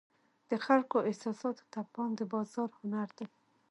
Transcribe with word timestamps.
د 0.49 0.51
خلکو 0.65 0.97
احساساتو 1.09 1.63
ته 1.73 1.79
پام 1.93 2.09
د 2.19 2.21
بازار 2.33 2.69
هنر 2.79 3.09
دی. 3.17 3.27